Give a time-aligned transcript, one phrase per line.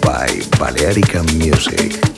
[0.00, 0.26] By
[0.58, 2.15] Balearica Music.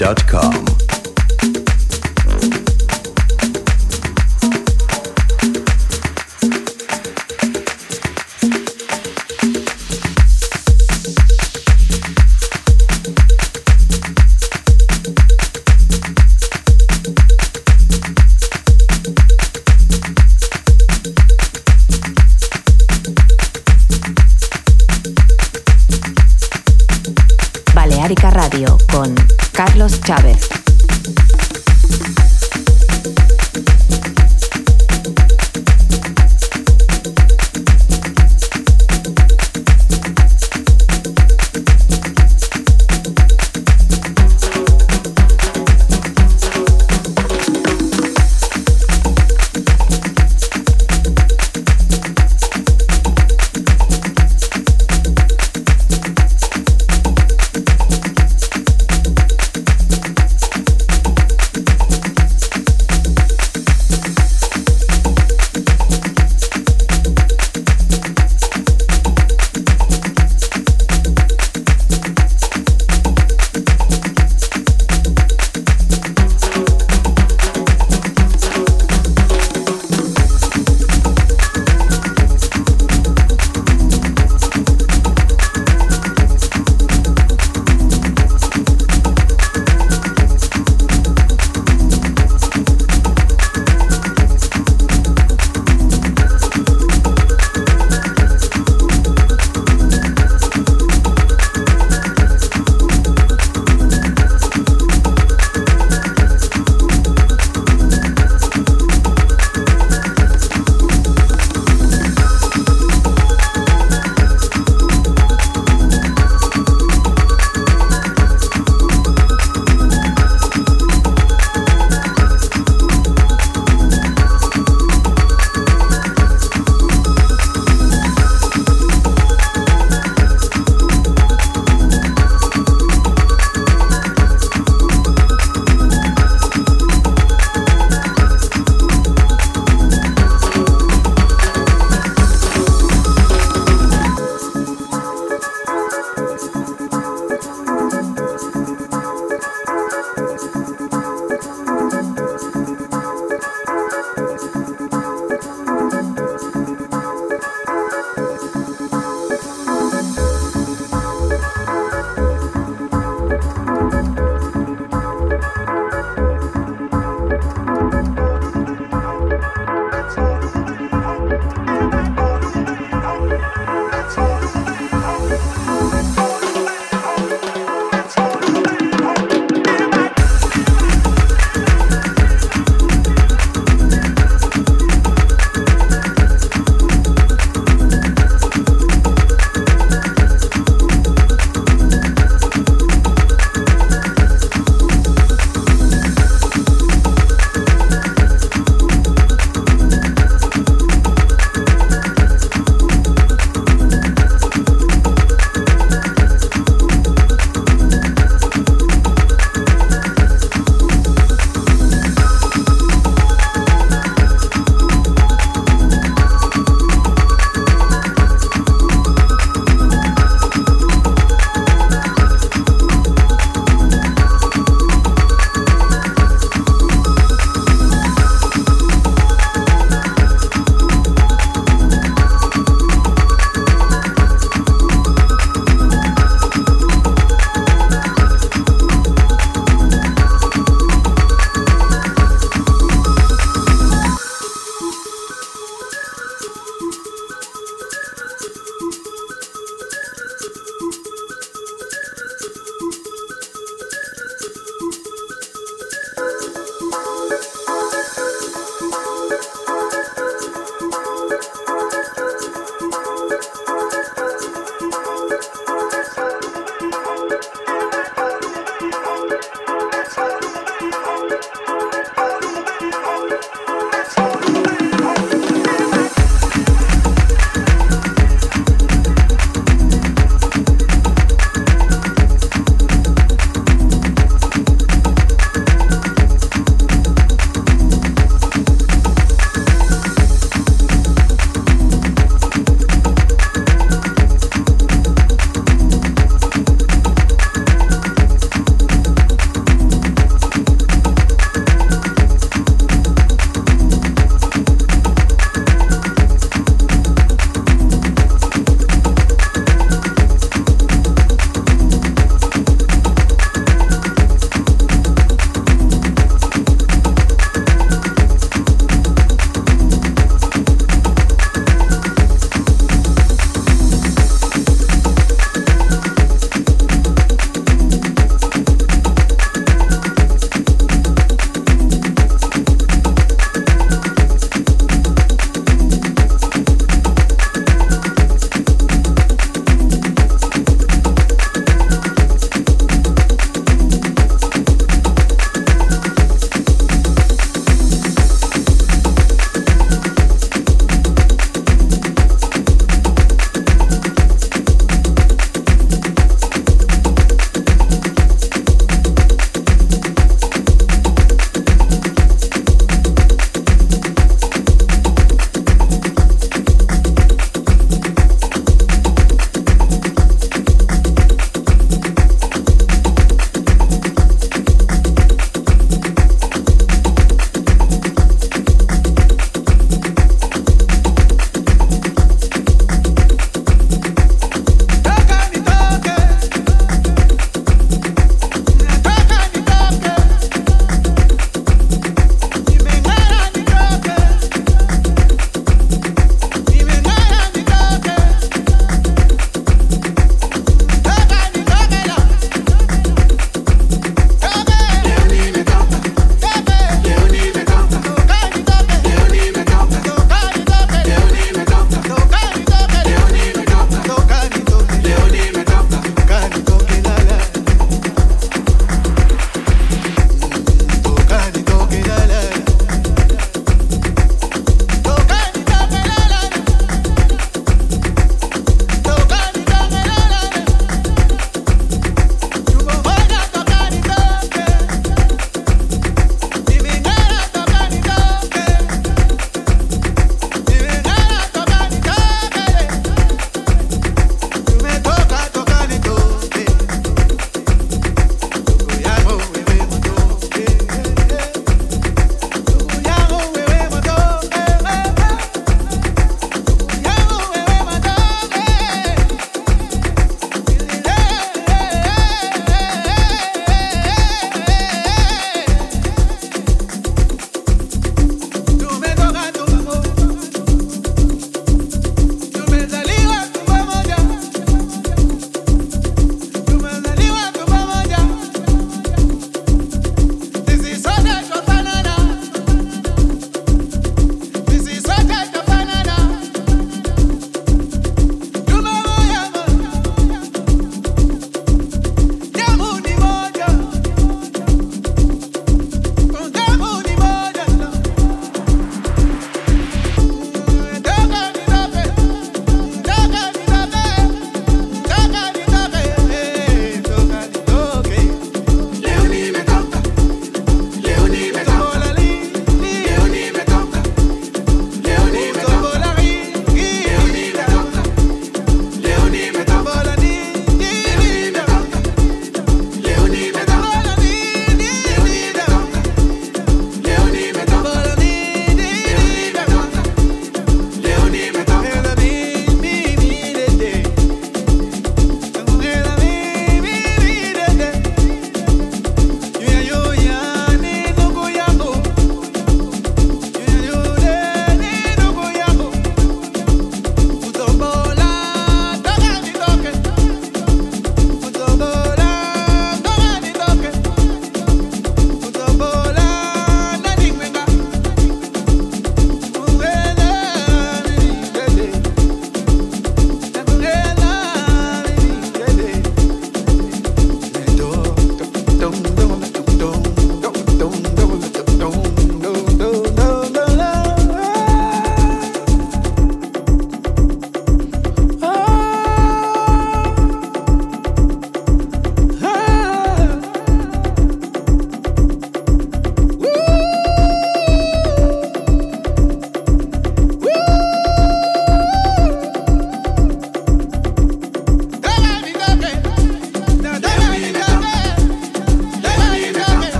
[0.00, 0.59] dot com.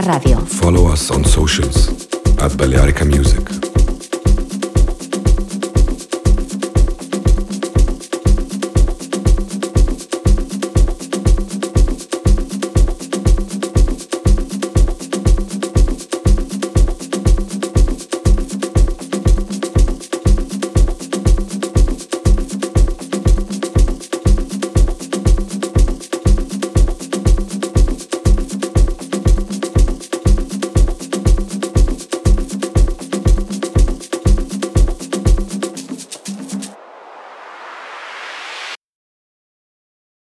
[0.00, 0.27] Radio.